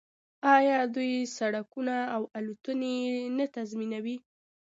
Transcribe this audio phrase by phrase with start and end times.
[0.55, 2.95] آیا دوی سړکونه او الوتنې
[3.37, 4.17] نه تنظیموي؟